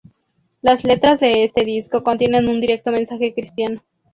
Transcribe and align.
Las 0.63 0.83
letras 0.83 1.19
de 1.19 1.43
este 1.43 1.63
disco 1.63 2.01
contienen 2.03 2.49
un 2.49 2.59
directo 2.59 2.89
mensaje 2.89 3.35
cristiano. 3.35 3.83